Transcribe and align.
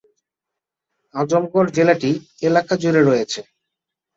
আজমগড় 1.15 1.69
জেলাটি 1.75 2.11
এলাকা 2.47 2.73
জুড়ে 2.81 3.01
রয়েছে। 3.03 3.39